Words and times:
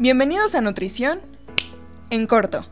Bienvenidos 0.00 0.54
a 0.54 0.62
Nutrición 0.62 1.20
en 2.08 2.26
corto. 2.26 2.64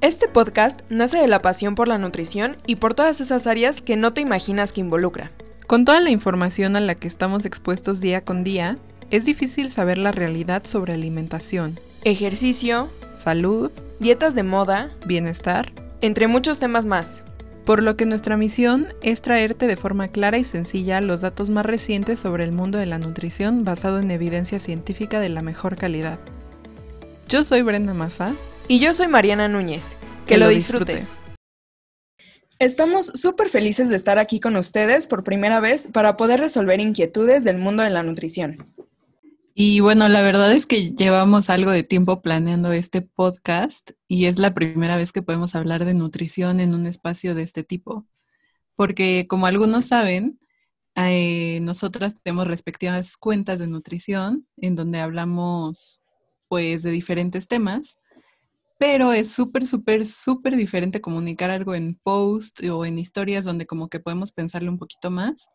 Este 0.00 0.28
podcast 0.28 0.82
nace 0.88 1.16
de 1.16 1.26
la 1.26 1.42
pasión 1.42 1.74
por 1.74 1.88
la 1.88 1.98
nutrición 1.98 2.56
y 2.64 2.76
por 2.76 2.94
todas 2.94 3.20
esas 3.20 3.48
áreas 3.48 3.82
que 3.82 3.96
no 3.96 4.12
te 4.12 4.20
imaginas 4.20 4.70
que 4.70 4.80
involucra. 4.80 5.32
Con 5.66 5.84
toda 5.84 5.98
la 6.00 6.10
información 6.10 6.76
a 6.76 6.80
la 6.80 6.94
que 6.94 7.08
estamos 7.08 7.44
expuestos 7.44 8.00
día 8.00 8.24
con 8.24 8.44
día, 8.44 8.78
es 9.10 9.24
difícil 9.24 9.68
saber 9.68 9.98
la 9.98 10.12
realidad 10.12 10.62
sobre 10.64 10.92
alimentación, 10.92 11.80
Ejercicio, 12.04 12.88
salud, 13.16 13.72
dietas 13.98 14.36
de 14.36 14.44
moda, 14.44 14.94
bienestar, 15.06 15.72
entre 16.02 16.28
muchos 16.28 16.60
temas 16.60 16.86
más. 16.86 17.24
por 17.64 17.82
lo 17.82 17.96
que 17.96 18.06
nuestra 18.06 18.36
misión 18.36 18.86
es 19.02 19.22
traerte 19.22 19.66
de 19.66 19.74
forma 19.74 20.06
clara 20.06 20.38
y 20.38 20.44
sencilla 20.44 21.00
los 21.00 21.22
datos 21.22 21.50
más 21.50 21.66
recientes 21.66 22.20
sobre 22.20 22.44
el 22.44 22.52
mundo 22.52 22.78
de 22.78 22.86
la 22.86 23.00
nutrición 23.00 23.64
basado 23.64 23.98
en 23.98 24.12
evidencia 24.12 24.60
científica 24.60 25.18
de 25.18 25.30
la 25.30 25.42
mejor 25.42 25.76
calidad. 25.76 26.20
Yo 27.28 27.42
soy 27.42 27.62
Brenda 27.62 27.94
Massa. 27.94 28.36
Y 28.68 28.80
yo 28.80 28.92
soy 28.92 29.08
Mariana 29.08 29.48
Núñez. 29.48 29.96
Que, 30.26 30.36
lo 30.36 30.48
disfrutes. 30.48 31.22
Estamos 32.58 33.06
súper 33.14 33.48
felices 33.48 33.88
de 33.88 33.96
estar 33.96 34.18
aquí 34.18 34.40
con 34.40 34.56
ustedes 34.56 35.06
por 35.06 35.24
primera 35.24 35.58
vez 35.60 35.88
para 35.92 36.16
poder 36.16 36.40
resolver 36.40 36.80
inquietudes 36.80 37.42
del 37.42 37.58
mundo 37.58 37.82
de 37.82 37.90
la 37.90 38.02
nutrición. 38.02 38.74
Y 39.54 39.80
bueno, 39.80 40.08
la 40.08 40.20
verdad 40.20 40.52
es 40.52 40.66
que 40.66 40.90
llevamos 40.90 41.48
algo 41.48 41.70
de 41.70 41.82
tiempo 41.82 42.20
planeando 42.20 42.72
este 42.72 43.02
podcast 43.02 43.92
y 44.06 44.26
es 44.26 44.38
la 44.38 44.52
primera 44.52 44.96
vez 44.96 45.12
que 45.12 45.22
podemos 45.22 45.54
hablar 45.54 45.84
de 45.84 45.94
nutrición 45.94 46.60
en 46.60 46.74
un 46.74 46.86
espacio 46.86 47.34
de 47.34 47.42
este 47.42 47.64
tipo. 47.64 48.06
Porque 48.74 49.26
como 49.28 49.46
algunos 49.46 49.86
saben, 49.86 50.38
eh, 50.96 51.58
nosotras 51.62 52.20
tenemos 52.22 52.48
respectivas 52.48 53.16
cuentas 53.16 53.58
de 53.58 53.66
nutrición 53.66 54.46
en 54.56 54.76
donde 54.76 55.00
hablamos 55.00 56.03
pues 56.54 56.84
de 56.84 56.92
diferentes 56.92 57.48
temas, 57.48 57.98
pero 58.78 59.12
es 59.12 59.28
súper, 59.32 59.66
súper, 59.66 60.06
súper 60.06 60.54
diferente 60.54 61.00
comunicar 61.00 61.50
algo 61.50 61.74
en 61.74 61.96
post 61.96 62.62
o 62.62 62.84
en 62.84 62.96
historias 62.96 63.44
donde 63.44 63.66
como 63.66 63.88
que 63.88 63.98
podemos 63.98 64.30
pensarlo 64.30 64.70
un 64.70 64.78
poquito 64.78 65.10
más 65.10 65.48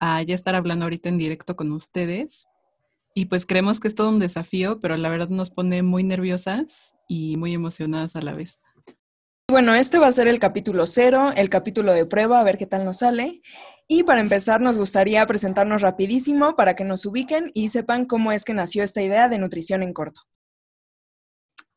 a 0.00 0.20
ya 0.22 0.34
estar 0.34 0.56
hablando 0.56 0.86
ahorita 0.86 1.08
en 1.08 1.18
directo 1.18 1.54
con 1.54 1.70
ustedes. 1.70 2.48
Y 3.14 3.26
pues 3.26 3.46
creemos 3.46 3.78
que 3.78 3.86
es 3.86 3.94
todo 3.94 4.08
un 4.08 4.18
desafío, 4.18 4.80
pero 4.80 4.96
la 4.96 5.08
verdad 5.08 5.28
nos 5.28 5.50
pone 5.50 5.84
muy 5.84 6.02
nerviosas 6.02 6.96
y 7.06 7.36
muy 7.36 7.54
emocionadas 7.54 8.16
a 8.16 8.22
la 8.22 8.34
vez. 8.34 8.58
Bueno, 9.54 9.72
este 9.72 10.00
va 10.00 10.08
a 10.08 10.10
ser 10.10 10.26
el 10.26 10.40
capítulo 10.40 10.84
cero, 10.84 11.30
el 11.36 11.48
capítulo 11.48 11.92
de 11.92 12.06
prueba, 12.06 12.40
a 12.40 12.42
ver 12.42 12.58
qué 12.58 12.66
tal 12.66 12.84
nos 12.84 12.98
sale. 12.98 13.40
Y 13.86 14.02
para 14.02 14.20
empezar, 14.20 14.60
nos 14.60 14.78
gustaría 14.78 15.24
presentarnos 15.26 15.80
rapidísimo 15.80 16.56
para 16.56 16.74
que 16.74 16.82
nos 16.82 17.06
ubiquen 17.06 17.52
y 17.54 17.68
sepan 17.68 18.04
cómo 18.04 18.32
es 18.32 18.44
que 18.44 18.52
nació 18.52 18.82
esta 18.82 19.00
idea 19.00 19.28
de 19.28 19.38
nutrición 19.38 19.84
en 19.84 19.92
corto. 19.92 20.22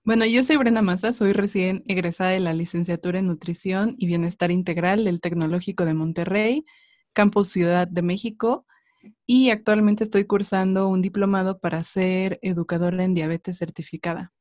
Bueno, 0.03 0.25
yo 0.25 0.42
soy 0.42 0.58
Brenda 0.58 0.81
Massa, 0.81 1.14
soy 1.14 1.33
recién 1.33 1.83
egresada 1.86 2.31
de 2.31 2.39
la 2.39 2.55
licenciatura 2.55 3.20
en 3.20 3.28
Nutrición 3.28 3.94
y 4.00 4.08
Bienestar 4.08 4.50
Integral 4.50 5.05
del 5.05 5.22
Tecnológico 5.22 5.86
de 5.86 5.94
Monterrey, 5.94 6.66
Campus 7.14 7.50
Ciudad 7.50 7.88
de 7.88 8.02
México, 8.02 8.66
y 9.28 9.52
actualmente 9.52 10.03
estoy 10.03 10.25
cursando 10.25 10.88
un 10.88 11.03
diplomado 11.03 11.59
para 11.59 11.83
ser 11.83 12.39
educadora 12.42 13.03
en 13.03 13.14
diabetes 13.14 13.59
certificada. 13.59 14.33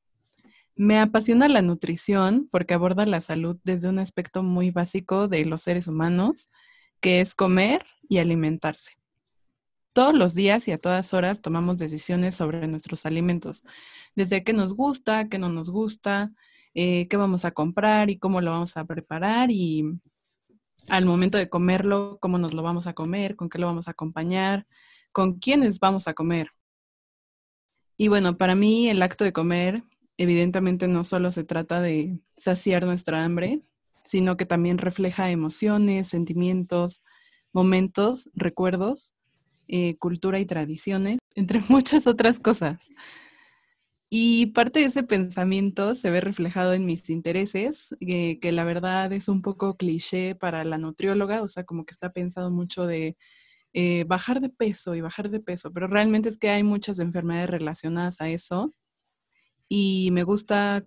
Me 0.79 0.99
apasiona 0.99 1.49
la 1.49 1.63
nutrición 1.63 2.49
porque 2.51 2.75
aborda 2.75 3.07
la 3.07 3.23
salud 3.23 3.57
desde 3.65 3.89
un 3.89 3.99
aspecto 3.99 4.43
muy 4.43 4.71
básico 4.71 5.27
de 5.27 5.47
los 5.47 5.63
seres 5.63 5.89
humanos, 5.89 6.49
que 7.01 7.23
es 7.23 7.35
comer 7.35 7.83
y 8.11 8.19
alimentarse. 8.19 8.99
Todos 9.95 10.15
los 10.15 10.35
días 10.35 10.69
y 10.69 10.73
a 10.73 10.79
todas 10.79 11.15
horas 11.15 11.41
tomamos 11.41 11.79
decisiones 11.79 12.35
sobre 12.35 12.67
nuestros 12.67 13.07
alimentos, 13.07 13.65
desde 14.15 14.45
qué 14.45 14.53
nos 14.53 14.75
gusta, 14.75 15.31
qué 15.31 15.39
no 15.39 15.49
nos 15.49 15.71
gusta, 15.71 16.33
eh, 16.75 17.09
qué 17.09 17.17
vamos 17.17 17.47
a 17.47 17.53
comprar 17.53 18.11
y 18.11 18.19
cómo 18.19 18.43
lo 18.43 18.51
vamos 18.51 18.77
a 18.77 18.85
preparar 18.85 19.51
y 19.51 19.83
al 20.91 21.07
momento 21.07 21.39
de 21.39 21.49
comerlo, 21.49 22.19
cómo 22.21 22.37
nos 22.37 22.53
lo 22.53 22.63
vamos 22.63 22.87
a 22.87 22.93
comer, 22.93 23.35
con 23.35 23.49
qué 23.49 23.59
lo 23.59 23.67
vamos 23.67 23.89
a 23.89 23.93
acompañar, 23.93 24.67
con 25.11 25.39
quiénes 25.39 25.81
vamos 25.81 26.07
a 26.07 26.13
comer. 26.13 26.51
Y 27.97 28.09
bueno, 28.09 28.37
para 28.37 28.55
mí 28.55 28.91
el 28.91 29.01
acto 29.01 29.25
de 29.25 29.33
comer 29.33 29.83
evidentemente 30.19 30.89
no 30.89 31.05
solo 31.05 31.31
se 31.31 31.45
trata 31.45 31.81
de 31.81 32.21
saciar 32.37 32.85
nuestra 32.85 33.25
hambre, 33.25 33.61
sino 34.05 34.37
que 34.37 34.47
también 34.47 34.79
refleja 34.79 35.31
emociones, 35.31 36.09
sentimientos, 36.09 37.03
momentos, 37.53 38.31
recuerdos 38.35 39.17
eh, 39.69 39.97
cultura 39.99 40.39
y 40.39 40.47
tradiciones, 40.47 41.19
entre 41.35 41.61
muchas 41.69 42.07
otras 42.07 42.39
cosas. 42.39 42.79
Y 44.09 44.47
parte 44.47 44.81
de 44.81 44.87
ese 44.87 45.03
pensamiento 45.03 45.97
se 45.97 46.11
ve 46.11 46.21
reflejado 46.21 46.73
en 46.75 46.87
mis 46.87 47.11
intereses, 47.11 47.97
eh, 48.01 48.39
que 48.39 48.53
la 48.53 48.63
verdad 48.63 49.13
es 49.13 49.29
un 49.29 49.43
poco 49.43 49.77
cliché 49.77 50.37
para 50.37 50.65
la 50.65 50.79
nutrióloga, 50.79 51.43
o 51.43 51.49
sea, 51.49 51.65
como 51.65 51.85
que 51.85 51.93
está 51.93 52.13
pensado 52.13 52.51
mucho 52.53 52.87
de 52.87 53.17
eh, 53.73 54.05
bajar 54.05 54.41
de 54.41 54.51
peso 54.51 54.95
y 54.95 55.01
bajar 55.01 55.31
de 55.31 55.41
peso, 55.41 55.73
pero 55.73 55.89
realmente 55.89 56.29
es 56.29 56.39
que 56.39 56.51
hay 56.51 56.63
muchas 56.63 57.01
enfermedades 57.01 57.51
relacionadas 57.51 58.21
a 58.21 58.29
eso 58.29 58.73
y 59.69 60.11
me 60.13 60.23
gusta 60.23 60.87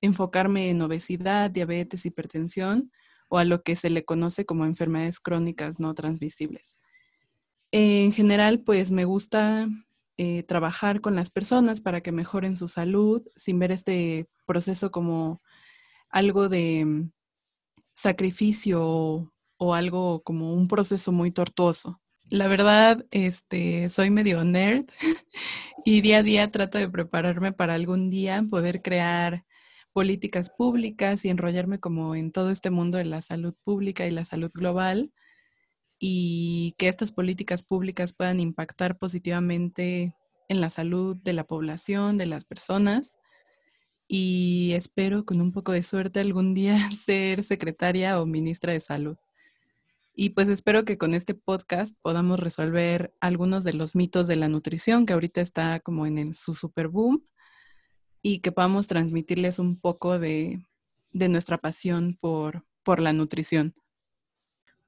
enfocarme 0.00 0.70
en 0.70 0.82
obesidad, 0.82 1.50
diabetes, 1.50 2.04
hipertensión 2.04 2.92
o 3.28 3.38
a 3.38 3.44
lo 3.44 3.62
que 3.62 3.76
se 3.76 3.88
le 3.88 4.04
conoce 4.04 4.44
como 4.44 4.66
enfermedades 4.66 5.18
crónicas 5.18 5.80
no 5.80 5.94
transmisibles. 5.94 6.78
En 7.70 8.12
general, 8.12 8.60
pues 8.60 8.90
me 8.90 9.06
gusta 9.06 9.66
eh, 10.18 10.42
trabajar 10.42 11.00
con 11.00 11.14
las 11.14 11.30
personas 11.30 11.80
para 11.80 12.02
que 12.02 12.12
mejoren 12.12 12.54
su 12.54 12.66
salud 12.68 13.22
sin 13.34 13.58
ver 13.58 13.72
este 13.72 14.28
proceso 14.46 14.90
como 14.90 15.40
algo 16.10 16.50
de 16.50 16.84
mm, 16.84 17.12
sacrificio 17.94 19.32
o, 19.56 19.74
algo 19.74 20.22
como 20.22 20.52
un 20.52 20.68
proceso 20.68 21.12
muy 21.12 21.30
tortuoso. 21.30 22.01
La 22.32 22.48
verdad, 22.48 23.04
este, 23.10 23.90
soy 23.90 24.08
medio 24.08 24.42
nerd 24.42 24.86
y 25.84 26.00
día 26.00 26.20
a 26.20 26.22
día 26.22 26.50
trato 26.50 26.78
de 26.78 26.88
prepararme 26.88 27.52
para 27.52 27.74
algún 27.74 28.08
día 28.08 28.42
poder 28.48 28.80
crear 28.80 29.44
políticas 29.92 30.48
públicas 30.48 31.26
y 31.26 31.28
enrollarme 31.28 31.78
como 31.78 32.14
en 32.14 32.32
todo 32.32 32.50
este 32.50 32.70
mundo 32.70 32.96
de 32.96 33.04
la 33.04 33.20
salud 33.20 33.54
pública 33.62 34.06
y 34.06 34.12
la 34.12 34.24
salud 34.24 34.50
global 34.54 35.12
y 35.98 36.74
que 36.78 36.88
estas 36.88 37.12
políticas 37.12 37.64
públicas 37.64 38.14
puedan 38.14 38.40
impactar 38.40 38.96
positivamente 38.96 40.16
en 40.48 40.62
la 40.62 40.70
salud 40.70 41.18
de 41.18 41.34
la 41.34 41.44
población, 41.44 42.16
de 42.16 42.24
las 42.24 42.46
personas. 42.46 43.18
Y 44.08 44.72
espero 44.74 45.22
con 45.24 45.42
un 45.42 45.52
poco 45.52 45.72
de 45.72 45.82
suerte 45.82 46.20
algún 46.20 46.54
día 46.54 46.78
ser 46.96 47.44
secretaria 47.44 48.18
o 48.22 48.24
ministra 48.24 48.72
de 48.72 48.80
salud. 48.80 49.18
Y 50.14 50.30
pues 50.30 50.48
espero 50.48 50.84
que 50.84 50.98
con 50.98 51.14
este 51.14 51.34
podcast 51.34 51.96
podamos 52.02 52.38
resolver 52.38 53.14
algunos 53.20 53.64
de 53.64 53.72
los 53.72 53.96
mitos 53.96 54.26
de 54.26 54.36
la 54.36 54.48
nutrición 54.48 55.06
que 55.06 55.14
ahorita 55.14 55.40
está 55.40 55.80
como 55.80 56.06
en 56.06 56.34
su 56.34 56.52
super 56.52 56.88
boom 56.88 57.24
y 58.20 58.40
que 58.40 58.52
podamos 58.52 58.88
transmitirles 58.88 59.58
un 59.58 59.80
poco 59.80 60.18
de, 60.18 60.64
de 61.12 61.28
nuestra 61.28 61.58
pasión 61.58 62.16
por, 62.20 62.64
por 62.82 63.00
la 63.00 63.12
nutrición. 63.12 63.72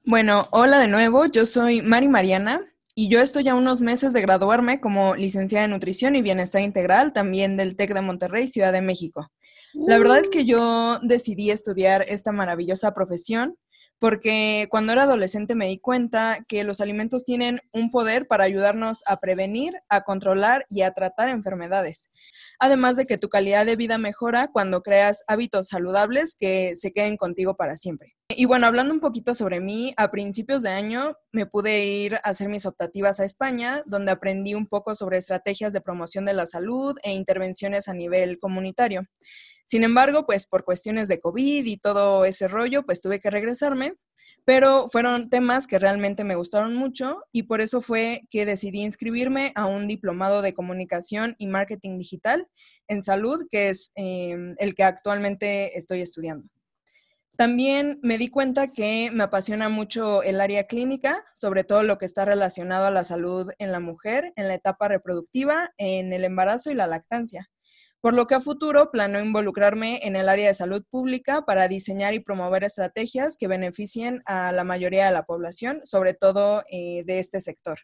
Bueno, 0.05 0.47
hola 0.51 0.77
de 0.79 0.87
nuevo, 0.87 1.25
yo 1.25 1.45
soy 1.45 1.81
Mari 1.81 2.07
Mariana 2.07 2.61
y 2.93 3.09
yo 3.09 3.19
estoy 3.19 3.47
a 3.49 3.55
unos 3.55 3.81
meses 3.81 4.13
de 4.13 4.21
graduarme 4.21 4.79
como 4.79 5.15
licenciada 5.15 5.65
en 5.65 5.71
nutrición 5.71 6.15
y 6.15 6.21
bienestar 6.21 6.61
integral, 6.61 7.11
también 7.11 7.57
del 7.57 7.75
TEC 7.75 7.95
de 7.95 8.01
Monterrey, 8.01 8.47
Ciudad 8.47 8.71
de 8.71 8.81
México. 8.81 9.31
La 9.73 9.97
verdad 9.97 10.19
es 10.19 10.29
que 10.29 10.45
yo 10.45 10.99
decidí 11.01 11.49
estudiar 11.49 12.05
esta 12.07 12.31
maravillosa 12.31 12.93
profesión 12.93 13.57
porque 13.99 14.67
cuando 14.69 14.93
era 14.93 15.03
adolescente 15.03 15.55
me 15.55 15.67
di 15.67 15.79
cuenta 15.79 16.39
que 16.47 16.63
los 16.63 16.81
alimentos 16.81 17.23
tienen 17.23 17.59
un 17.71 17.91
poder 17.91 18.27
para 18.27 18.43
ayudarnos 18.43 19.03
a 19.05 19.17
prevenir, 19.17 19.73
a 19.89 20.01
controlar 20.01 20.65
y 20.69 20.81
a 20.81 20.91
tratar 20.91 21.29
enfermedades. 21.29 22.09
Además 22.59 22.97
de 22.97 23.05
que 23.05 23.17
tu 23.17 23.29
calidad 23.29 23.65
de 23.65 23.75
vida 23.75 23.97
mejora 23.97 24.49
cuando 24.51 24.81
creas 24.81 25.23
hábitos 25.27 25.67
saludables 25.67 26.35
que 26.35 26.75
se 26.75 26.91
queden 26.91 27.17
contigo 27.17 27.55
para 27.55 27.75
siempre. 27.75 28.14
Y 28.29 28.45
bueno, 28.45 28.65
hablando 28.65 28.91
un 28.91 28.99
poquito 28.99 29.35
sobre 29.35 29.59
mí, 29.59 29.93
a 29.97 30.09
principios 30.09 30.63
de 30.63 30.69
año 30.69 31.15
me 31.31 31.45
pude 31.45 31.85
ir 31.85 32.15
a 32.15 32.29
hacer 32.29 32.49
mis 32.49 32.65
optativas 32.65 33.19
a 33.19 33.25
España, 33.25 33.83
donde 33.85 34.11
aprendí 34.11 34.55
un 34.55 34.65
poco 34.65 34.95
sobre 34.95 35.17
estrategias 35.17 35.73
de 35.73 35.81
promoción 35.81 36.25
de 36.25 36.33
la 36.33 36.47
salud 36.47 36.97
e 37.03 37.13
intervenciones 37.13 37.87
a 37.87 37.93
nivel 37.93 38.39
comunitario. 38.39 39.03
Sin 39.63 39.83
embargo, 39.83 40.25
pues 40.25 40.47
por 40.47 40.65
cuestiones 40.65 41.07
de 41.07 41.19
COVID 41.19 41.65
y 41.65 41.77
todo 41.77 42.25
ese 42.25 42.47
rollo, 42.47 42.83
pues 42.83 43.01
tuve 43.01 43.19
que 43.19 43.29
regresarme, 43.29 43.93
pero 44.43 44.89
fueron 44.89 45.29
temas 45.29 45.67
que 45.67 45.77
realmente 45.77 46.23
me 46.23 46.35
gustaron 46.35 46.75
mucho 46.75 47.23
y 47.31 47.43
por 47.43 47.61
eso 47.61 47.79
fue 47.79 48.23
que 48.31 48.47
decidí 48.47 48.83
inscribirme 48.83 49.51
a 49.55 49.67
un 49.67 49.87
diplomado 49.87 50.41
de 50.41 50.53
comunicación 50.55 51.35
y 51.37 51.45
marketing 51.45 51.99
digital 51.99 52.47
en 52.87 53.03
salud, 53.03 53.45
que 53.51 53.69
es 53.69 53.91
em, 53.95 54.55
el 54.57 54.73
que 54.73 54.83
actualmente 54.83 55.77
estoy 55.77 56.01
estudiando. 56.01 56.49
También 57.37 57.99
me 58.01 58.17
di 58.17 58.29
cuenta 58.29 58.71
que 58.71 59.09
me 59.11 59.25
apasiona 59.25 59.67
mucho 59.67 60.23
el 60.23 60.39
área 60.39 60.65
clínica, 60.65 61.21
sobre 61.33 61.65
todo 61.65 61.83
lo 61.83 61.97
que 61.97 62.05
está 62.05 62.23
relacionado 62.23 62.85
a 62.85 62.91
la 62.91 63.03
salud 63.03 63.51
en 63.59 63.73
la 63.73 63.81
mujer, 63.81 64.31
en 64.37 64.47
la 64.47 64.53
etapa 64.53 64.87
reproductiva, 64.87 65.73
en 65.77 66.13
el 66.13 66.23
embarazo 66.23 66.71
y 66.71 66.75
la 66.75 66.87
lactancia. 66.87 67.49
Por 67.99 68.13
lo 68.13 68.27
que 68.27 68.35
a 68.35 68.39
futuro 68.39 68.89
planeo 68.91 69.23
involucrarme 69.23 69.99
en 70.03 70.15
el 70.15 70.29
área 70.29 70.47
de 70.47 70.53
salud 70.53 70.83
pública 70.89 71.41
para 71.41 71.67
diseñar 71.67 72.13
y 72.13 72.19
promover 72.19 72.63
estrategias 72.63 73.35
que 73.35 73.47
beneficien 73.47 74.21
a 74.25 74.53
la 74.53 74.63
mayoría 74.63 75.07
de 75.07 75.11
la 75.11 75.23
población, 75.23 75.81
sobre 75.83 76.13
todo 76.13 76.63
eh, 76.69 77.03
de 77.05 77.19
este 77.19 77.41
sector. 77.41 77.79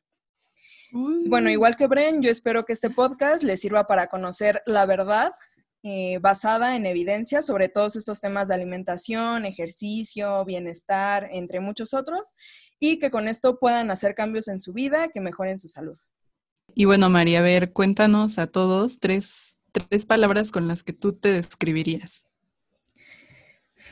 Bueno, 0.93 1.49
igual 1.49 1.77
que 1.77 1.87
Bren, 1.87 2.21
yo 2.21 2.29
espero 2.29 2.65
que 2.65 2.73
este 2.73 2.89
podcast 2.89 3.43
les 3.43 3.61
sirva 3.61 3.87
para 3.87 4.07
conocer 4.07 4.61
la 4.65 4.85
verdad 4.85 5.31
eh, 5.83 6.19
basada 6.19 6.75
en 6.75 6.85
evidencia 6.85 7.41
sobre 7.41 7.67
todos 7.67 7.95
estos 7.95 8.21
temas 8.21 8.47
de 8.47 8.53
alimentación, 8.53 9.45
ejercicio, 9.45 10.45
bienestar, 10.45 11.27
entre 11.31 11.59
muchos 11.59 11.93
otros, 11.93 12.35
y 12.79 12.99
que 12.99 13.09
con 13.09 13.27
esto 13.27 13.59
puedan 13.59 13.89
hacer 13.89 14.13
cambios 14.13 14.47
en 14.47 14.59
su 14.59 14.73
vida 14.73 15.07
que 15.07 15.21
mejoren 15.21 15.57
su 15.57 15.67
salud. 15.67 15.97
Y 16.75 16.85
bueno, 16.85 17.09
María, 17.09 17.39
a 17.39 17.41
ver, 17.41 17.73
cuéntanos 17.73 18.37
a 18.37 18.47
todos 18.47 18.99
tres, 18.99 19.61
tres 19.71 20.05
palabras 20.05 20.51
con 20.51 20.67
las 20.67 20.83
que 20.83 20.93
tú 20.93 21.13
te 21.13 21.31
describirías. 21.31 22.27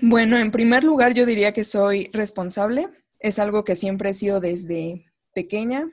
Bueno, 0.01 0.37
en 0.37 0.51
primer 0.51 0.83
lugar, 0.83 1.13
yo 1.13 1.25
diría 1.25 1.53
que 1.53 1.63
soy 1.63 2.09
responsable. 2.13 2.87
Es 3.19 3.39
algo 3.39 3.63
que 3.63 3.75
siempre 3.75 4.11
he 4.11 4.13
sido 4.13 4.39
desde 4.39 5.11
pequeña. 5.33 5.89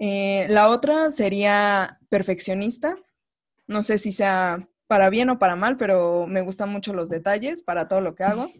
Eh, 0.00 0.46
la 0.50 0.68
otra 0.68 1.10
sería 1.10 2.00
perfeccionista. 2.08 2.96
No 3.66 3.82
sé 3.82 3.98
si 3.98 4.12
sea 4.12 4.68
para 4.88 5.10
bien 5.10 5.30
o 5.30 5.38
para 5.38 5.54
mal, 5.54 5.76
pero 5.76 6.26
me 6.26 6.40
gustan 6.40 6.70
mucho 6.70 6.92
los 6.92 7.08
detalles 7.08 7.62
para 7.62 7.86
todo 7.86 8.00
lo 8.00 8.16
que 8.16 8.24
hago. 8.24 8.50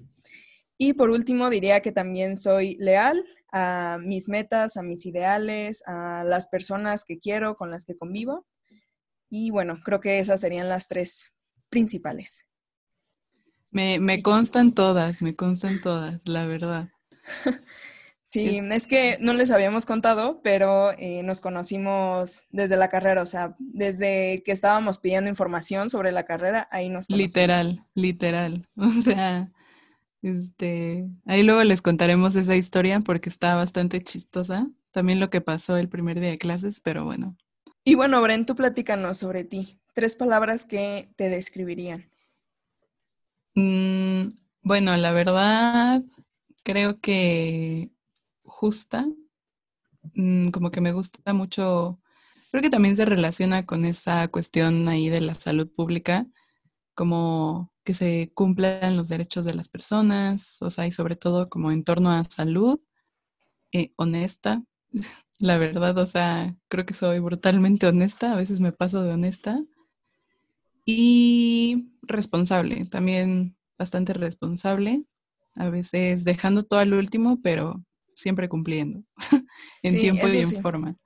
Y 0.77 0.93
por 0.93 1.11
último, 1.11 1.51
diría 1.51 1.81
que 1.81 1.91
también 1.91 2.37
soy 2.37 2.77
leal 2.77 3.25
a 3.51 3.99
mis 4.01 4.29
metas, 4.29 4.77
a 4.77 4.83
mis 4.83 5.07
ideales, 5.07 5.83
a 5.87 6.23
las 6.25 6.47
personas 6.47 7.03
que 7.03 7.19
quiero, 7.19 7.57
con 7.57 7.71
las 7.71 7.85
que 7.85 7.97
convivo. 7.97 8.47
Y 9.31 9.51
bueno, 9.51 9.81
creo 9.85 10.01
que 10.01 10.19
esas 10.21 10.41
serían 10.41 10.69
las 10.69 10.87
tres 10.87 11.33
principales. 11.71 12.45
Me, 13.71 13.99
me 13.99 14.23
constan 14.23 14.75
todas, 14.75 15.23
me 15.23 15.35
constan 15.35 15.81
todas, 15.81 16.21
la 16.25 16.47
verdad. 16.47 16.91
Sí, 18.31 18.61
es 18.73 18.87
que 18.87 19.17
no 19.23 19.33
les 19.33 19.51
habíamos 19.51 19.87
contado, 19.87 20.43
pero 20.43 20.93
eh, 20.99 21.23
nos 21.23 21.41
conocimos 21.41 22.43
desde 22.51 22.77
la 22.77 22.89
carrera, 22.89 23.23
o 23.23 23.27
sea, 23.27 23.57
desde 23.59 24.43
que 24.45 24.53
estábamos 24.53 24.99
pidiendo 24.99 25.31
información 25.31 25.89
sobre 25.89 26.13
la 26.13 26.25
carrera, 26.25 26.69
ahí 26.71 26.91
nos 26.91 27.07
conocimos. 27.07 27.35
Literal, 27.35 27.87
literal. 27.95 28.69
O 28.77 28.91
sea, 28.91 29.51
este, 30.21 31.09
ahí 31.25 31.43
luego 31.43 31.65
les 31.65 31.81
contaremos 31.81 32.37
esa 32.37 32.55
historia 32.55 33.01
porque 33.01 33.31
está 33.31 33.55
bastante 33.55 34.05
chistosa. 34.05 34.69
También 34.91 35.21
lo 35.21 35.31
que 35.31 35.41
pasó 35.41 35.79
el 35.79 35.89
primer 35.89 36.21
día 36.21 36.29
de 36.29 36.37
clases, 36.37 36.83
pero 36.83 37.07
bueno. 37.07 37.35
Y 37.83 37.95
bueno, 37.95 38.21
Bren, 38.21 38.45
tú 38.45 38.55
platícanos 38.55 39.17
sobre 39.17 39.45
ti. 39.45 39.81
Tres 39.95 40.17
palabras 40.17 40.67
que 40.67 41.09
te 41.17 41.31
describirían. 41.31 42.05
Mm, 43.55 44.29
bueno, 44.61 44.95
la 44.99 45.13
verdad, 45.13 46.03
creo 46.63 47.01
que 47.01 47.91
justa, 48.59 49.07
mm, 50.15 50.51
como 50.51 50.71
que 50.71 50.81
me 50.81 50.93
gusta 50.93 51.33
mucho, 51.33 52.01
creo 52.51 52.63
que 52.63 52.71
también 52.71 52.97
se 52.97 53.05
relaciona 53.05 53.67
con 53.67 53.85
esa 53.85 54.29
cuestión 54.29 54.89
ahí 54.89 55.09
de 55.09 55.21
la 55.21 55.35
salud 55.35 55.69
pública, 55.71 56.27
como 56.95 57.73
que 57.85 57.95
se 57.95 58.33
cumplan 58.35 58.97
los 58.97 59.09
derechos 59.09 59.45
de 59.45 59.55
las 59.55 59.69
personas, 59.69 60.59
o 60.63 60.71
sea, 60.71 60.87
y 60.87 60.93
sobre 60.93 61.17
todo 61.17 61.49
como 61.49 61.71
en 61.73 61.85
torno 61.85 62.11
a 62.11 62.25
salud, 62.25 62.81
eh, 63.73 63.93
honesta, 63.97 64.65
la 65.39 65.59
verdad, 65.59 65.97
o 65.99 66.07
sea, 66.07 66.57
creo 66.69 66.85
que 66.87 66.95
soy 66.95 67.21
brutalmente 67.21 67.87
honesta, 67.87 68.33
a 68.33 68.37
veces 68.37 68.61
me 68.61 68.73
paso 68.73 69.03
de 69.05 69.13
honesta, 69.13 69.63
y 70.85 71.93
responsable, 72.03 72.85
también 72.87 73.57
bastante 73.79 74.15
responsable, 74.15 75.05
a 75.55 75.69
veces 75.71 76.25
dejando 76.25 76.65
todo 76.65 76.81
al 76.81 76.95
último, 76.95 77.41
pero 77.43 77.85
siempre 78.19 78.49
cumpliendo, 78.49 79.03
en 79.83 79.99
tiempo 79.99 80.27
y 80.29 80.39
en 80.39 80.61
forma. 80.61 80.97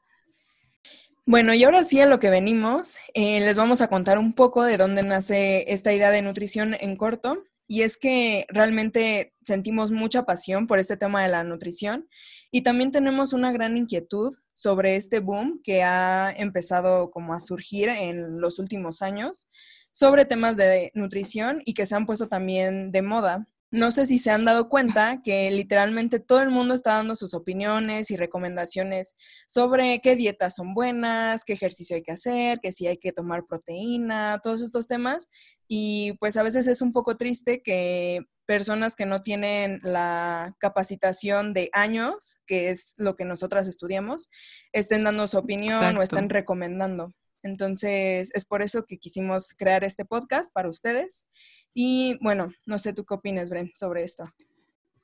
Bueno, 1.27 1.55
y 1.55 1.63
ahora 1.63 1.85
sí 1.85 2.01
a 2.01 2.07
lo 2.07 2.19
que 2.19 2.31
venimos, 2.31 2.97
eh, 3.15 3.41
les 3.41 3.57
vamos 3.57 3.81
a 3.81 3.87
contar 3.87 4.19
un 4.19 4.33
poco 4.33 4.65
de 4.65 4.77
dónde 4.77 5.03
nace 5.03 5.71
esta 5.73 5.93
idea 5.93 6.11
de 6.11 6.23
nutrición 6.23 6.75
en 6.81 6.97
corto. 6.97 7.43
Y 7.69 7.83
es 7.83 7.97
que 7.97 8.45
realmente 8.49 9.33
sentimos 9.43 9.93
mucha 9.93 10.25
pasión 10.25 10.67
por 10.67 10.79
este 10.79 10.97
tema 10.97 11.23
de 11.23 11.29
la 11.29 11.45
nutrición 11.45 12.09
y 12.51 12.63
también 12.63 12.93
tenemos 12.93 13.33
una 13.33 13.53
gran 13.53 13.77
inquietud 13.77 14.35
sobre 14.53 14.97
este 14.97 15.21
boom 15.21 15.61
que 15.63 15.83
ha 15.83 16.35
empezado 16.37 17.11
como 17.11 17.35
a 17.35 17.41
surgir 17.41 17.89
en 17.89 18.41
los 18.41 18.59
últimos 18.59 19.01
años 19.01 19.49
sobre 19.93 20.25
temas 20.25 20.57
de 20.57 20.91
nutrición 20.95 21.63
y 21.65 21.75
que 21.75 21.87
se 21.87 21.95
han 21.95 22.05
puesto 22.05 22.29
también 22.29 22.91
de 22.91 23.03
moda 23.03 23.47
no 23.73 23.91
sé 23.91 24.07
si 24.07 24.19
se 24.19 24.31
han 24.31 24.45
dado 24.45 24.69
cuenta 24.69 25.23
que 25.23 25.51
literalmente 25.51 26.21
todo 26.21 26.43
el 26.43 26.51
mundo 26.51 26.75
está 26.75 26.95
dando 26.97 27.15
sus 27.17 27.33
opiniones 27.33 28.11
y 28.11 28.17
recomendaciones 28.17 29.17
sobre 29.49 30.01
qué 30.03 30.15
dietas 30.15 30.57
son 30.57 30.75
buenas, 30.75 31.45
qué 31.45 31.55
ejercicio 31.55 31.97
hay 31.97 32.03
que 32.03 32.13
hacer, 32.13 32.61
que 32.61 32.71
si 32.71 32.87
hay 32.87 32.99
que 32.99 33.13
tomar 33.13 33.47
proteína, 33.47 34.41
todos 34.43 34.61
estos 34.61 34.87
temas. 34.87 35.31
Y 35.69 36.13
pues 36.21 36.37
a 36.37 36.43
veces 36.43 36.67
es 36.67 36.83
un 36.83 36.93
poco 36.93 37.17
triste 37.17 37.63
que 37.63 38.21
personas 38.45 38.95
que 38.95 39.07
no 39.07 39.23
tienen 39.23 39.81
la 39.83 40.55
capacitación 40.59 41.55
de 41.55 41.71
años, 41.73 42.43
que 42.47 42.69
es 42.69 42.95
lo 42.99 43.17
que 43.17 43.25
nosotras 43.25 43.69
estudiamos, 43.69 44.29
estén 44.73 45.05
dando 45.05 45.27
su 45.27 45.39
opinión 45.39 45.97
o 45.97 46.03
estén 46.03 46.29
recomendando. 46.29 47.15
Entonces, 47.43 48.31
es 48.35 48.45
por 48.45 48.63
eso 48.63 48.85
que 48.85 48.99
quisimos 48.99 49.55
crear 49.57 49.85
este 49.85 50.05
podcast 50.05 50.53
para 50.53 50.69
ustedes. 50.69 51.29
Y 51.75 52.19
bueno, 52.21 52.53
no 52.67 52.79
sé 52.79 52.93
tú 52.93 53.05
qué 53.05 53.15
opinas, 53.15 53.51
Bren, 53.51 53.71
sobre 53.75 54.03
esto. 54.03 54.25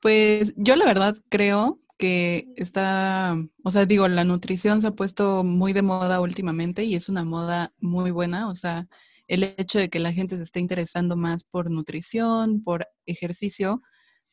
Pues 0.01 0.53
yo 0.55 0.75
la 0.75 0.85
verdad 0.85 1.15
creo 1.29 1.79
que 1.97 2.47
está, 2.55 3.35
o 3.63 3.71
sea, 3.71 3.85
digo, 3.85 4.07
la 4.07 4.23
nutrición 4.23 4.79
se 4.79 4.87
ha 4.87 4.91
puesto 4.91 5.43
muy 5.43 5.73
de 5.73 5.81
moda 5.81 6.21
últimamente 6.21 6.85
y 6.85 6.95
es 6.95 7.09
una 7.09 7.25
moda 7.25 7.73
muy 7.79 8.11
buena, 8.11 8.49
o 8.49 8.55
sea, 8.55 8.87
el 9.27 9.43
hecho 9.43 9.79
de 9.79 9.89
que 9.89 9.99
la 9.99 10.13
gente 10.13 10.37
se 10.37 10.43
esté 10.43 10.61
interesando 10.61 11.17
más 11.17 11.43
por 11.43 11.69
nutrición, 11.69 12.63
por 12.63 12.87
ejercicio, 13.05 13.81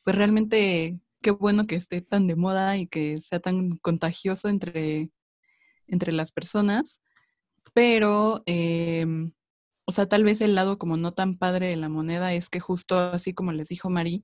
pues 0.03 0.15
realmente 0.15 1.01
qué 1.21 1.31
bueno 1.31 1.67
que 1.67 1.75
esté 1.75 2.01
tan 2.01 2.25
de 2.27 2.37
moda 2.37 2.77
y 2.77 2.87
que 2.87 3.17
sea 3.17 3.41
tan 3.41 3.77
contagioso 3.77 4.47
entre, 4.47 5.11
entre 5.87 6.13
las 6.13 6.31
personas 6.31 7.01
pero, 7.73 8.43
em, 8.45 9.33
o 9.85 9.91
sea, 9.91 10.07
tal 10.07 10.23
vez 10.23 10.41
el 10.41 10.55
lado 10.55 10.77
como 10.77 10.97
no 10.97 11.13
tan 11.13 11.37
padre 11.37 11.67
de 11.67 11.77
la 11.77 11.89
moneda 11.89 12.33
es 12.33 12.49
que 12.49 12.59
justo 12.59 12.97
así 12.99 13.33
como 13.33 13.51
les 13.53 13.69
dijo 13.69 13.89
Mari, 13.89 14.23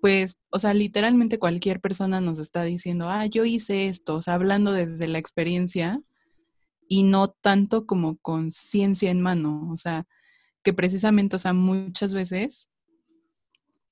pues, 0.00 0.42
o 0.50 0.58
sea, 0.58 0.74
literalmente 0.74 1.38
cualquier 1.38 1.80
persona 1.80 2.20
nos 2.20 2.40
está 2.40 2.64
diciendo, 2.64 3.08
ah, 3.08 3.26
yo 3.26 3.44
hice 3.44 3.86
esto, 3.86 4.16
o 4.16 4.22
sea, 4.22 4.34
hablando 4.34 4.72
desde 4.72 5.06
la 5.08 5.18
experiencia 5.18 6.00
y 6.88 7.04
no 7.04 7.28
tanto 7.28 7.86
como 7.86 8.18
con 8.18 8.50
ciencia 8.50 9.10
en 9.10 9.20
mano, 9.22 9.68
o 9.72 9.76
sea, 9.76 10.04
que 10.64 10.72
precisamente, 10.72 11.36
o 11.36 11.38
sea, 11.38 11.52
muchas 11.52 12.14
veces, 12.14 12.68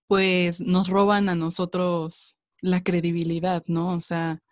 pues 0.09 0.61
nos 0.61 0.89
roban 0.89 1.29
a 1.29 1.37
nosotros 1.37 2.37
la 2.63 2.83
credibilidad, 2.83 3.63
¿no? 3.69 3.95
O 3.95 4.01
sea, 4.01 4.43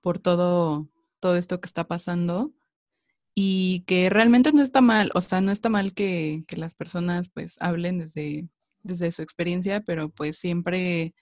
por 0.00 0.18
todo, 0.18 0.88
todo 1.20 1.36
esto 1.36 1.60
que 1.60 1.66
está 1.66 1.86
pasando 1.86 2.52
y 3.38 3.84
que 3.86 4.08
realmente 4.08 4.50
no 4.50 4.62
está 4.62 4.80
mal, 4.80 5.10
o 5.14 5.20
sea, 5.20 5.42
no 5.42 5.52
está 5.52 5.68
mal 5.68 5.92
que, 5.92 6.42
las 6.56 6.74
personas 6.74 7.28
pues 7.28 7.56
hablen 7.60 7.98
desde, 7.98 8.48
desde 8.82 9.12
su 9.12 9.20
experiencia, 9.20 9.82
pero 9.82 10.08
pues 10.08 10.38
siempre, 10.38 11.14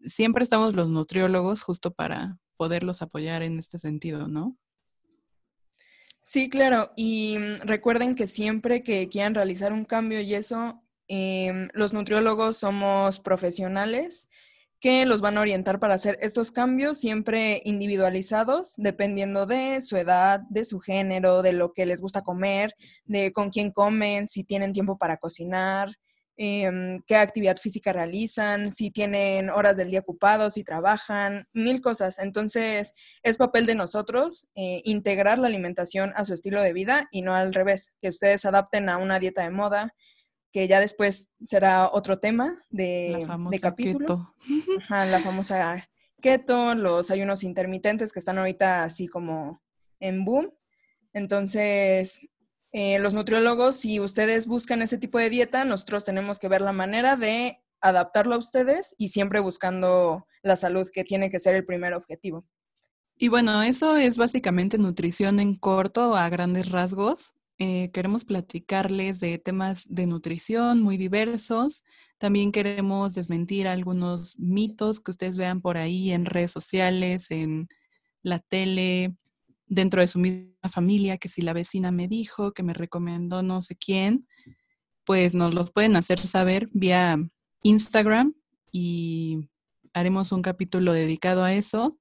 siempre 0.00 0.42
estamos 0.42 0.74
los 0.74 0.88
nutriólogos 0.88 1.62
justo 1.62 1.92
para 1.92 2.38
poderlos 2.56 3.02
apoyar 3.02 3.42
en 3.42 3.58
este 3.58 3.78
sentido, 3.78 4.26
¿no? 4.26 4.56
Sí, 6.22 6.48
claro, 6.48 6.92
y 6.96 7.36
mm, 7.38 7.66
recuerden 7.66 8.14
que 8.14 8.26
siempre 8.26 8.82
que 8.82 9.10
quieran 9.10 9.34
realizar 9.34 9.74
un 9.74 9.84
cambio 9.84 10.22
y 10.22 10.34
eso, 10.34 10.82
em, 11.08 11.68
los 11.74 11.92
nutriólogos 11.92 12.56
somos 12.56 13.20
profesionales 13.20 14.30
que 14.84 15.06
los 15.06 15.22
van 15.22 15.38
a 15.38 15.40
orientar 15.40 15.80
para 15.80 15.94
hacer 15.94 16.18
estos 16.20 16.52
cambios 16.52 16.98
siempre 17.00 17.62
individualizados, 17.64 18.74
dependiendo 18.76 19.46
de 19.46 19.80
su 19.80 19.96
edad, 19.96 20.40
de 20.50 20.66
su 20.66 20.78
género, 20.78 21.40
de 21.40 21.54
lo 21.54 21.72
que 21.72 21.86
les 21.86 22.02
gusta 22.02 22.20
comer, 22.20 22.74
de 23.06 23.32
con 23.32 23.48
quién 23.48 23.70
comen, 23.70 24.28
si 24.28 24.44
tienen 24.44 24.74
tiempo 24.74 24.98
para 24.98 25.16
cocinar, 25.16 25.88
em, 26.36 27.00
qué 27.06 27.16
actividad 27.16 27.56
física 27.56 27.94
realizan, 27.94 28.72
si 28.72 28.90
tienen 28.90 29.48
horas 29.48 29.78
del 29.78 29.88
día 29.88 30.00
ocupados, 30.00 30.52
si 30.52 30.64
trabajan, 30.64 31.48
mil 31.54 31.80
cosas. 31.80 32.18
Entonces, 32.18 32.92
es 33.22 33.38
papel 33.38 33.64
de 33.64 33.76
nosotros 33.76 34.48
eh, 34.54 34.82
integrar 34.84 35.38
la 35.38 35.46
alimentación 35.46 36.12
a 36.14 36.26
su 36.26 36.34
estilo 36.34 36.60
de 36.60 36.74
vida 36.74 37.08
y 37.10 37.22
no 37.22 37.34
al 37.34 37.54
revés, 37.54 37.94
que 38.02 38.10
ustedes 38.10 38.44
adapten 38.44 38.90
a 38.90 38.98
una 38.98 39.18
dieta 39.18 39.44
de 39.44 39.50
moda, 39.50 39.94
que 40.54 40.68
ya 40.68 40.78
después 40.78 41.30
será 41.44 41.90
otro 41.92 42.20
tema 42.20 42.64
de, 42.70 43.16
La 43.18 43.26
famosa 43.26 43.56
de 43.56 43.60
capítulo. 43.60 43.98
keto. 43.98 44.34
Ajá, 44.78 45.04
la 45.04 45.18
famosa 45.18 45.88
keto, 46.22 46.76
los 46.76 47.10
ayunos 47.10 47.42
intermitentes 47.42 48.12
que 48.12 48.20
están 48.20 48.38
ahorita 48.38 48.84
así 48.84 49.08
como 49.08 49.60
en 49.98 50.24
boom. 50.24 50.52
Entonces, 51.12 52.20
eh, 52.70 53.00
los 53.00 53.14
nutriólogos, 53.14 53.78
si 53.78 53.98
ustedes 53.98 54.46
buscan 54.46 54.80
ese 54.80 54.96
tipo 54.96 55.18
de 55.18 55.28
dieta, 55.28 55.64
nosotros 55.64 56.04
tenemos 56.04 56.38
que 56.38 56.46
ver 56.46 56.60
la 56.60 56.72
manera 56.72 57.16
de 57.16 57.58
adaptarlo 57.80 58.36
a 58.36 58.38
ustedes 58.38 58.94
y 58.96 59.08
siempre 59.08 59.40
buscando 59.40 60.28
la 60.44 60.56
salud, 60.56 60.88
que 60.92 61.02
tiene 61.02 61.30
que 61.30 61.40
ser 61.40 61.56
el 61.56 61.64
primer 61.64 61.94
objetivo. 61.94 62.46
Y 63.18 63.26
bueno, 63.26 63.60
eso 63.64 63.96
es 63.96 64.18
básicamente 64.18 64.78
nutrición 64.78 65.40
en 65.40 65.56
corto 65.56 66.14
a 66.14 66.28
grandes 66.28 66.70
rasgos. 66.70 67.34
Eh, 67.58 67.90
queremos 67.92 68.24
platicarles 68.24 69.20
de 69.20 69.38
temas 69.38 69.86
de 69.88 70.06
nutrición 70.06 70.82
muy 70.82 70.96
diversos. 70.96 71.84
También 72.18 72.52
queremos 72.52 73.14
desmentir 73.14 73.68
algunos 73.68 74.38
mitos 74.38 75.00
que 75.00 75.12
ustedes 75.12 75.36
vean 75.36 75.60
por 75.60 75.76
ahí 75.76 76.12
en 76.12 76.26
redes 76.26 76.50
sociales, 76.50 77.30
en 77.30 77.68
la 78.22 78.40
tele, 78.40 79.16
dentro 79.66 80.00
de 80.00 80.08
su 80.08 80.18
misma 80.18 80.68
familia, 80.70 81.18
que 81.18 81.28
si 81.28 81.42
la 81.42 81.52
vecina 81.52 81.92
me 81.92 82.08
dijo, 82.08 82.52
que 82.52 82.62
me 82.62 82.74
recomendó 82.74 83.42
no 83.42 83.60
sé 83.60 83.76
quién, 83.76 84.26
pues 85.04 85.34
nos 85.34 85.54
los 85.54 85.70
pueden 85.70 85.96
hacer 85.96 86.26
saber 86.26 86.68
vía 86.72 87.18
Instagram 87.62 88.34
y 88.72 89.48
haremos 89.92 90.32
un 90.32 90.42
capítulo 90.42 90.92
dedicado 90.92 91.44
a 91.44 91.54
eso. 91.54 91.98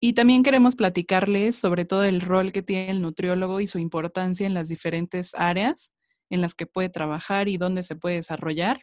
Y 0.00 0.12
también 0.12 0.42
queremos 0.42 0.76
platicarles 0.76 1.56
sobre 1.56 1.84
todo 1.84 2.04
el 2.04 2.20
rol 2.20 2.52
que 2.52 2.62
tiene 2.62 2.90
el 2.90 3.02
nutriólogo 3.02 3.60
y 3.60 3.66
su 3.66 3.78
importancia 3.78 4.46
en 4.46 4.54
las 4.54 4.68
diferentes 4.68 5.34
áreas 5.34 5.92
en 6.30 6.40
las 6.40 6.54
que 6.54 6.66
puede 6.66 6.88
trabajar 6.88 7.48
y 7.48 7.56
dónde 7.56 7.82
se 7.82 7.96
puede 7.96 8.16
desarrollar. 8.16 8.80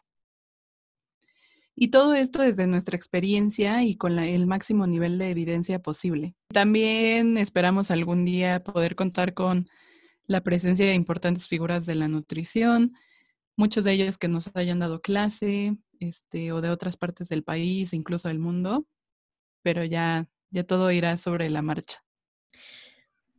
Y 1.75 1.89
todo 1.89 2.13
esto 2.13 2.41
desde 2.41 2.67
nuestra 2.67 2.95
experiencia 2.95 3.83
y 3.83 3.95
con 3.95 4.17
el 4.17 4.47
máximo 4.47 4.87
nivel 4.87 5.17
de 5.17 5.29
evidencia 5.29 5.81
posible. 5.81 6.33
También 6.47 7.37
esperamos 7.37 7.91
algún 7.91 8.23
día 8.23 8.63
poder 8.63 8.95
contar 8.95 9.33
con 9.33 9.65
la 10.25 10.41
presencia 10.41 10.85
de 10.85 10.93
importantes 10.93 11.47
figuras 11.47 11.85
de 11.85 11.95
la 11.95 12.07
nutrición, 12.07 12.93
muchos 13.57 13.83
de 13.83 13.91
ellos 13.91 14.17
que 14.17 14.29
nos 14.29 14.55
hayan 14.55 14.79
dado 14.79 15.01
clase, 15.01 15.77
este, 15.99 16.51
o 16.53 16.61
de 16.61 16.69
otras 16.69 16.97
partes 16.97 17.27
del 17.27 17.43
país, 17.43 17.93
incluso 17.93 18.29
del 18.29 18.39
mundo, 18.39 18.87
pero 19.61 19.83
ya, 19.83 20.27
ya 20.55 20.63
todo 20.63 20.89
irá 20.89 21.17
sobre 21.17 21.49
la 21.49 21.61
marcha. 21.61 21.99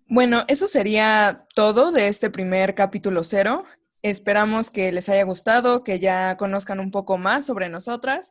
Bueno, 0.07 0.45
eso 0.47 0.69
sería 0.69 1.47
todo 1.55 1.91
de 1.91 2.07
este 2.09 2.31
primer 2.31 2.75
capítulo 2.75 3.25
cero. 3.25 3.65
Esperamos 4.03 4.71
que 4.71 4.93
les 4.93 5.09
haya 5.09 5.25
gustado, 5.25 5.83
que 5.83 5.99
ya 5.99 6.37
conozcan 6.37 6.79
un 6.79 6.93
poco 6.93 7.19
más 7.19 7.47
sobre 7.47 7.69
nosotras. 7.69 8.31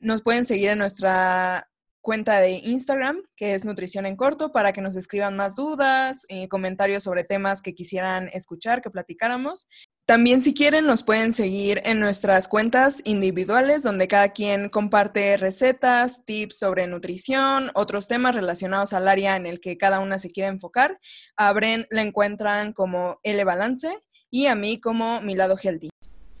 Nos 0.00 0.22
pueden 0.22 0.44
seguir 0.44 0.70
en 0.70 0.78
nuestra 0.78 1.68
cuenta 2.00 2.40
de 2.40 2.52
Instagram, 2.52 3.22
que 3.36 3.54
es 3.54 3.64
Nutrición 3.64 4.06
en 4.06 4.16
Corto, 4.16 4.50
para 4.50 4.72
que 4.72 4.80
nos 4.80 4.96
escriban 4.96 5.36
más 5.36 5.54
dudas 5.54 6.26
y 6.28 6.48
comentarios 6.48 7.04
sobre 7.04 7.22
temas 7.22 7.62
que 7.62 7.74
quisieran 7.74 8.28
escuchar, 8.32 8.82
que 8.82 8.90
platicáramos. 8.90 9.68
También 10.12 10.42
si 10.42 10.52
quieren 10.52 10.84
nos 10.84 11.04
pueden 11.04 11.32
seguir 11.32 11.80
en 11.86 11.98
nuestras 11.98 12.46
cuentas 12.46 13.00
individuales 13.06 13.82
donde 13.82 14.08
cada 14.08 14.28
quien 14.28 14.68
comparte 14.68 15.38
recetas, 15.38 16.26
tips 16.26 16.58
sobre 16.58 16.86
nutrición, 16.86 17.70
otros 17.72 18.08
temas 18.08 18.34
relacionados 18.34 18.92
al 18.92 19.08
área 19.08 19.36
en 19.36 19.46
el 19.46 19.58
que 19.58 19.78
cada 19.78 20.00
una 20.00 20.18
se 20.18 20.30
quiere 20.30 20.50
enfocar. 20.50 21.00
A 21.38 21.50
Bren 21.54 21.86
la 21.88 22.02
encuentran 22.02 22.74
como 22.74 23.20
L 23.22 23.42
Balance 23.44 23.88
y 24.30 24.48
a 24.48 24.54
mí 24.54 24.78
como 24.78 25.22
Mi 25.22 25.34
Lado 25.34 25.56
Healthy. 25.56 25.88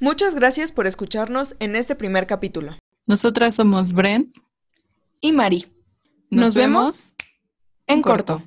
Muchas 0.00 0.34
gracias 0.34 0.70
por 0.70 0.86
escucharnos 0.86 1.56
en 1.58 1.74
este 1.74 1.94
primer 1.94 2.26
capítulo. 2.26 2.76
Nosotras 3.06 3.54
somos 3.54 3.94
Bren. 3.94 4.34
Y 5.22 5.32
Mari. 5.32 5.64
Nos, 6.28 6.52
vemos 6.52 7.14
en 7.86 8.02
corto. 8.02 8.42